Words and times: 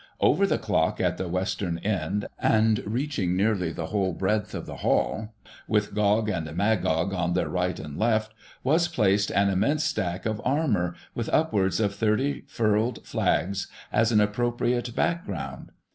Over 0.19 0.47
the 0.47 0.57
clock 0.57 0.99
at 0.99 1.17
the 1.17 1.27
western 1.27 1.77
end, 1.77 2.25
and 2.39 2.81
reaching 2.87 3.35
nearly 3.37 3.71
the 3.71 3.85
whole 3.93 4.13
breadth 4.13 4.55
of 4.55 4.65
the 4.65 4.77
Hall, 4.77 5.35
with 5.67 5.93
Gog 5.93 6.27
and 6.27 6.51
Magog 6.57 7.13
on 7.13 7.33
the 7.33 7.47
right 7.47 7.79
and 7.79 7.99
left, 7.99 8.33
was 8.63 8.87
placed 8.87 9.29
an 9.29 9.49
immense 9.49 9.83
stack 9.83 10.25
of 10.25 10.41
armour, 10.43 10.95
with 11.13 11.29
upwards 11.29 11.79
of 11.79 11.93
30 11.93 12.45
furled 12.47 13.05
flags 13.05 13.67
as 13.93 14.11
an 14.11 14.19
appropriate 14.19 14.95
background. 14.95 15.69